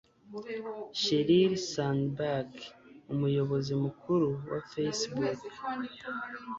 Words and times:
Sheryl 0.99 1.53
Sandberg, 1.71 2.51
umuyobozi 3.13 3.73
mukuru 3.83 4.27
wa 4.51 4.59
Facebook 4.71 5.39